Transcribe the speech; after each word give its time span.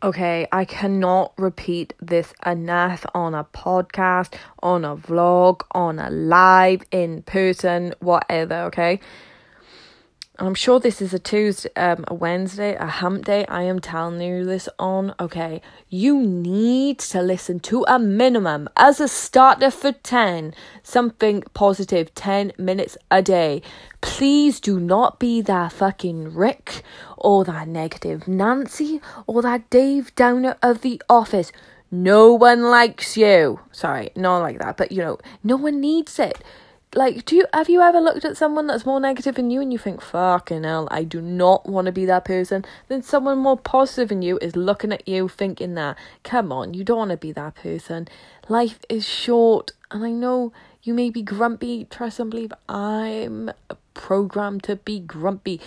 Okay, 0.00 0.46
I 0.52 0.64
cannot 0.64 1.32
repeat 1.36 1.92
this 2.00 2.32
enough 2.46 3.04
on 3.16 3.34
a 3.34 3.42
podcast, 3.42 4.34
on 4.62 4.84
a 4.84 4.94
vlog, 4.94 5.62
on 5.72 5.98
a 5.98 6.08
live, 6.08 6.82
in 6.92 7.22
person, 7.22 7.92
whatever, 7.98 8.54
okay? 8.66 9.00
I'm 10.40 10.54
sure 10.54 10.78
this 10.78 11.02
is 11.02 11.12
a 11.12 11.18
Tuesday, 11.18 11.68
um, 11.74 12.04
a 12.06 12.14
Wednesday, 12.14 12.76
a 12.76 12.86
hump 12.86 13.24
day. 13.24 13.44
I 13.46 13.62
am 13.62 13.80
telling 13.80 14.20
you 14.20 14.44
this 14.44 14.68
on. 14.78 15.12
Okay, 15.18 15.60
you 15.88 16.20
need 16.20 17.00
to 17.00 17.20
listen 17.20 17.58
to 17.60 17.84
a 17.88 17.98
minimum 17.98 18.68
as 18.76 19.00
a 19.00 19.08
starter 19.08 19.72
for 19.72 19.90
10, 19.90 20.54
something 20.84 21.42
positive, 21.54 22.14
10 22.14 22.52
minutes 22.56 22.96
a 23.10 23.20
day. 23.20 23.62
Please 24.00 24.60
do 24.60 24.78
not 24.78 25.18
be 25.18 25.40
that 25.40 25.72
fucking 25.72 26.32
Rick 26.32 26.84
or 27.16 27.44
that 27.44 27.66
negative 27.66 28.28
Nancy 28.28 29.00
or 29.26 29.42
that 29.42 29.68
Dave 29.70 30.14
Downer 30.14 30.56
of 30.62 30.82
the 30.82 31.02
office. 31.08 31.50
No 31.90 32.32
one 32.32 32.62
likes 32.62 33.16
you. 33.16 33.58
Sorry, 33.72 34.10
not 34.14 34.38
like 34.38 34.60
that, 34.60 34.76
but 34.76 34.92
you 34.92 34.98
know, 34.98 35.18
no 35.42 35.56
one 35.56 35.80
needs 35.80 36.16
it 36.20 36.44
like 36.94 37.24
do 37.26 37.36
you 37.36 37.46
have 37.52 37.68
you 37.68 37.82
ever 37.82 38.00
looked 38.00 38.24
at 38.24 38.36
someone 38.36 38.66
that's 38.66 38.86
more 38.86 38.98
negative 38.98 39.34
than 39.34 39.50
you 39.50 39.60
and 39.60 39.72
you 39.72 39.78
think 39.78 40.00
fucking 40.00 40.64
hell 40.64 40.88
i 40.90 41.04
do 41.04 41.20
not 41.20 41.68
want 41.68 41.84
to 41.84 41.92
be 41.92 42.06
that 42.06 42.24
person 42.24 42.64
then 42.88 43.02
someone 43.02 43.36
more 43.38 43.58
positive 43.58 44.08
than 44.08 44.22
you 44.22 44.38
is 44.40 44.56
looking 44.56 44.92
at 44.92 45.06
you 45.06 45.28
thinking 45.28 45.74
that 45.74 45.96
come 46.24 46.50
on 46.50 46.72
you 46.72 46.82
don't 46.82 46.98
want 46.98 47.10
to 47.10 47.16
be 47.16 47.32
that 47.32 47.54
person. 47.54 48.08
Life 48.48 48.78
is 48.88 49.06
short 49.06 49.72
and 49.90 50.04
i 50.04 50.10
know 50.10 50.52
you 50.82 50.94
may 50.94 51.10
be 51.10 51.22
grumpy. 51.22 51.84
Trust 51.84 52.20
and 52.20 52.30
believe 52.30 52.52
i'm 52.68 53.50
programmed 53.92 54.62
to 54.62 54.76
be 54.76 55.00
grumpy 55.00 55.60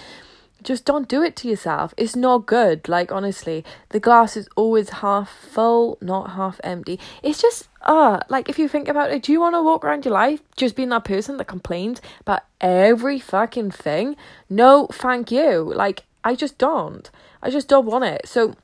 just 0.64 0.86
don't 0.86 1.08
do 1.08 1.24
it 1.24 1.36
to 1.38 1.48
yourself. 1.48 1.94
It's 1.98 2.16
not 2.16 2.46
good. 2.46 2.88
Like 2.88 3.12
honestly, 3.12 3.64
the 3.90 4.00
glass 4.00 4.38
is 4.38 4.48
always 4.56 4.90
half 4.90 5.30
full, 5.30 5.98
not 6.02 6.32
half 6.32 6.60
empty. 6.64 7.00
It's 7.24 7.42
just 7.42 7.68
uh 7.84 8.20
like 8.30 8.50
if 8.50 8.60
you 8.60 8.68
think 8.68 8.88
about 8.88 9.12
it, 9.12 9.24
do 9.24 9.32
you 9.32 9.40
want 9.40 9.56
to 9.56 9.64
walk 9.64 9.84
around 9.84 10.06
your 10.06 10.14
life 10.14 10.42
just 10.56 10.76
being 10.76 10.90
that 10.90 11.04
person 11.06 11.38
that 11.38 11.46
complains 11.46 12.02
about 12.22 12.42
every 12.60 13.20
fucking 13.20 13.72
thing? 13.72 14.16
No, 14.50 14.88
thank 14.92 15.32
you. 15.32 15.72
Like 15.76 16.04
I 16.24 16.36
just 16.36 16.58
don't. 16.58 17.10
I 17.42 17.50
just 17.50 17.68
don't 17.68 17.86
want 17.86 18.06
it. 18.06 18.28
So 18.28 18.56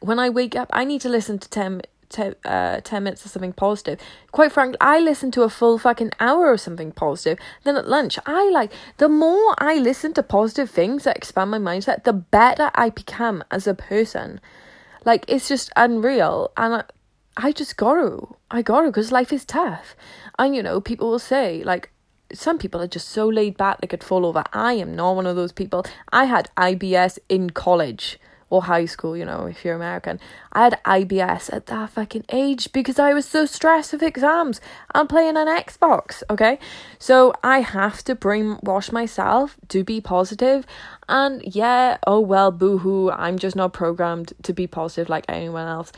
when 0.00 0.18
I 0.18 0.28
wake 0.28 0.54
up, 0.54 0.68
I 0.72 0.84
need 0.84 1.00
to 1.02 1.08
listen 1.08 1.38
to 1.38 1.48
10 1.48 1.82
ten, 2.08 2.34
uh, 2.44 2.80
10 2.80 3.04
minutes 3.04 3.24
of 3.24 3.30
something 3.30 3.52
positive. 3.52 4.00
Quite 4.32 4.52
frankly, 4.52 4.78
I 4.80 5.00
listen 5.00 5.30
to 5.32 5.42
a 5.42 5.48
full 5.48 5.78
fucking 5.78 6.12
hour 6.20 6.52
of 6.52 6.60
something 6.60 6.92
positive. 6.92 7.38
Then 7.64 7.76
at 7.76 7.88
lunch, 7.88 8.18
I 8.26 8.50
like, 8.50 8.72
the 8.98 9.08
more 9.08 9.54
I 9.58 9.78
listen 9.78 10.12
to 10.14 10.22
positive 10.22 10.70
things 10.70 11.04
that 11.04 11.16
expand 11.16 11.50
my 11.50 11.58
mindset, 11.58 12.04
the 12.04 12.12
better 12.12 12.70
I 12.74 12.90
become 12.90 13.44
as 13.50 13.66
a 13.66 13.74
person. 13.74 14.40
Like, 15.04 15.24
it's 15.28 15.48
just 15.48 15.70
unreal. 15.76 16.52
And 16.56 16.74
I, 16.74 16.84
I 17.36 17.52
just 17.52 17.76
gotta. 17.76 18.26
I 18.50 18.62
gotta, 18.62 18.88
because 18.88 19.12
life 19.12 19.32
is 19.32 19.44
tough. 19.44 19.96
And, 20.38 20.54
you 20.54 20.62
know, 20.62 20.80
people 20.80 21.10
will 21.10 21.18
say, 21.18 21.62
like, 21.64 21.90
some 22.32 22.58
people 22.58 22.80
are 22.80 22.88
just 22.88 23.08
so 23.08 23.28
laid 23.28 23.56
back 23.56 23.80
they 23.80 23.86
could 23.86 24.02
fall 24.02 24.26
over. 24.26 24.44
I 24.52 24.74
am 24.74 24.96
not 24.96 25.16
one 25.16 25.26
of 25.26 25.36
those 25.36 25.52
people. 25.52 25.86
I 26.12 26.24
had 26.24 26.50
IBS 26.56 27.18
in 27.28 27.50
college 27.50 28.18
or 28.48 28.62
high 28.62 28.84
school, 28.84 29.16
you 29.16 29.24
know, 29.24 29.46
if 29.46 29.64
you're 29.64 29.74
American. 29.74 30.20
I 30.52 30.64
had 30.64 30.80
IBS 30.84 31.52
at 31.52 31.66
that 31.66 31.90
fucking 31.90 32.24
age 32.30 32.72
because 32.72 32.98
I 32.98 33.12
was 33.12 33.26
so 33.26 33.44
stressed 33.44 33.92
with 33.92 34.02
exams 34.02 34.60
and 34.94 35.08
playing 35.08 35.36
an 35.36 35.48
Xbox, 35.48 36.22
okay? 36.30 36.58
So 36.98 37.32
I 37.42 37.60
have 37.60 38.04
to 38.04 38.14
brainwash 38.14 38.92
myself 38.92 39.56
to 39.68 39.82
be 39.82 40.00
positive. 40.00 40.64
And 41.08 41.42
yeah, 41.44 41.98
oh 42.06 42.20
well, 42.20 42.52
boohoo, 42.52 43.10
I'm 43.10 43.38
just 43.38 43.56
not 43.56 43.72
programmed 43.72 44.32
to 44.44 44.52
be 44.52 44.66
positive 44.66 45.08
like 45.08 45.24
anyone 45.28 45.66
else. 45.66 45.92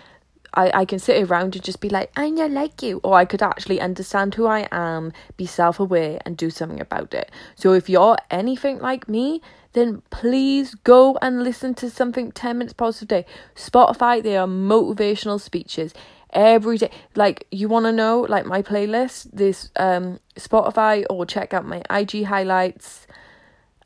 I, 0.54 0.70
I 0.80 0.84
can 0.84 0.98
sit 0.98 1.22
around 1.22 1.54
and 1.54 1.64
just 1.64 1.80
be 1.80 1.88
like, 1.88 2.10
I 2.16 2.30
not 2.30 2.50
like 2.50 2.82
you. 2.82 3.00
Or 3.04 3.14
I 3.14 3.24
could 3.24 3.42
actually 3.42 3.80
understand 3.80 4.34
who 4.34 4.46
I 4.46 4.68
am, 4.72 5.12
be 5.36 5.46
self 5.46 5.78
aware, 5.78 6.20
and 6.24 6.36
do 6.36 6.50
something 6.50 6.80
about 6.80 7.14
it. 7.14 7.30
So 7.55 7.73
if 7.73 7.89
you're 7.89 8.17
anything 8.30 8.78
like 8.78 9.08
me, 9.08 9.42
then 9.74 10.02
please 10.11 10.74
go 10.74 11.18
and 11.20 11.42
listen 11.42 11.74
to 11.74 11.90
something 11.90 12.33
10 12.33 12.58
minutes 12.58 12.73
positive 12.73 13.08
day. 13.08 13.27
Spotify, 13.55 14.23
they 14.23 14.36
are 14.36 14.46
motivational 14.46 15.40
speeches 15.40 15.92
every 16.30 16.78
day. 16.78 16.90
Like 17.14 17.46
you 17.50 17.68
want 17.68 17.86
to 17.86 17.92
know 17.92 18.20
like 18.20 18.46
my 18.46 18.62
playlist, 18.62 19.28
this 19.33 19.70
um 19.77 20.20
Spotify 20.36 21.05
or 21.11 21.27
check 21.27 21.55
out 21.55 21.67
my 21.67 21.83
IG 21.90 22.24
highlights. 22.24 23.06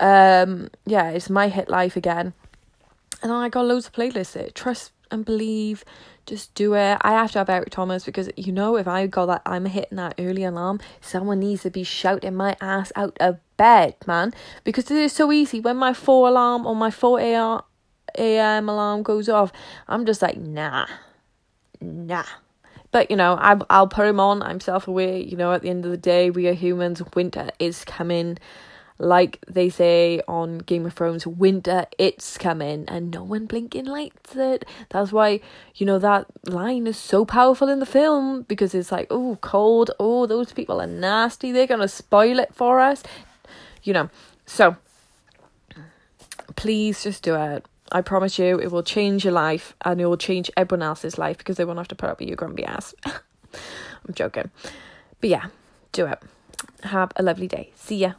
Um 0.00 0.68
yeah, 0.86 1.10
it's 1.10 1.30
my 1.30 1.48
hit 1.48 1.68
life 1.68 1.96
again. 1.96 2.34
And 3.22 3.32
I 3.32 3.48
got 3.48 3.66
loads 3.66 3.86
of 3.86 3.92
playlists 3.92 4.32
there. 4.32 4.50
Trust 4.50 4.92
and 5.12 5.24
believe. 5.24 5.84
Just 6.26 6.54
do 6.54 6.74
it. 6.74 6.98
I 7.00 7.12
have 7.12 7.32
to 7.32 7.38
have 7.38 7.50
Eric 7.50 7.70
Thomas 7.70 8.04
because 8.04 8.30
you 8.36 8.52
know 8.52 8.76
if 8.76 8.86
I 8.86 9.06
got 9.06 9.26
that 9.26 9.42
I'm 9.44 9.66
hitting 9.66 9.96
that 9.96 10.14
early 10.18 10.44
alarm, 10.44 10.80
someone 11.00 11.40
needs 11.40 11.62
to 11.62 11.70
be 11.70 11.82
shouting 11.82 12.34
my 12.34 12.56
ass 12.60 12.92
out 12.96 13.16
of 13.20 13.38
bed, 13.56 13.96
man. 14.06 14.32
Because 14.64 14.90
it 14.90 14.96
is 14.96 15.12
so 15.12 15.32
easy 15.32 15.60
when 15.60 15.76
my 15.76 15.92
four 15.92 16.28
alarm 16.28 16.66
or 16.66 16.76
my 16.76 16.90
four 16.90 17.20
a.m. 17.20 18.68
Alarm 18.68 19.02
goes 19.02 19.28
off, 19.28 19.52
I'm 19.88 20.06
just 20.06 20.22
like 20.22 20.36
nah, 20.36 20.86
nah. 21.80 22.24
But 22.92 23.10
you 23.10 23.16
know, 23.16 23.34
I 23.40 23.58
I'll 23.70 23.88
put 23.88 24.06
him 24.06 24.20
on. 24.20 24.42
I'm 24.42 24.60
self 24.60 24.86
aware. 24.86 25.16
You 25.16 25.36
know, 25.36 25.52
at 25.52 25.62
the 25.62 25.70
end 25.70 25.84
of 25.84 25.90
the 25.90 25.96
day, 25.96 26.30
we 26.30 26.46
are 26.46 26.52
humans. 26.52 27.02
Winter 27.14 27.50
is 27.58 27.84
coming 27.84 28.38
like 28.98 29.38
they 29.48 29.68
say 29.68 30.20
on 30.28 30.58
Game 30.58 30.86
of 30.86 30.94
Thrones, 30.94 31.26
winter, 31.26 31.86
it's 31.98 32.38
coming, 32.38 32.84
and 32.88 33.10
no 33.10 33.22
one 33.22 33.46
blinking 33.46 33.86
lights 33.86 34.36
it. 34.36 34.64
That's 34.90 35.12
why, 35.12 35.40
you 35.74 35.86
know, 35.86 35.98
that 35.98 36.26
line 36.46 36.86
is 36.86 36.96
so 36.96 37.24
powerful 37.24 37.68
in 37.68 37.80
the 37.80 37.86
film 37.86 38.42
because 38.42 38.74
it's 38.74 38.92
like, 38.92 39.06
oh, 39.10 39.38
cold, 39.40 39.90
oh, 39.98 40.26
those 40.26 40.52
people 40.52 40.80
are 40.80 40.86
nasty, 40.86 41.52
they're 41.52 41.66
gonna 41.66 41.88
spoil 41.88 42.38
it 42.38 42.54
for 42.54 42.80
us, 42.80 43.02
you 43.82 43.92
know. 43.92 44.10
So, 44.46 44.76
please 46.56 47.02
just 47.02 47.22
do 47.22 47.34
it. 47.34 47.64
I 47.90 48.00
promise 48.00 48.38
you, 48.38 48.58
it 48.58 48.70
will 48.70 48.82
change 48.82 49.24
your 49.24 49.34
life 49.34 49.74
and 49.84 50.00
it 50.00 50.06
will 50.06 50.16
change 50.16 50.50
everyone 50.56 50.82
else's 50.82 51.18
life 51.18 51.38
because 51.38 51.56
they 51.56 51.64
won't 51.64 51.78
have 51.78 51.88
to 51.88 51.94
put 51.94 52.08
up 52.08 52.20
with 52.20 52.28
your 52.28 52.36
grumpy 52.36 52.64
ass. 52.64 52.94
I'm 53.04 54.14
joking. 54.14 54.50
But 55.20 55.30
yeah, 55.30 55.46
do 55.92 56.06
it. 56.06 56.18
Have 56.84 57.12
a 57.16 57.22
lovely 57.22 57.48
day. 57.48 57.72
See 57.76 57.96
ya. 57.96 58.14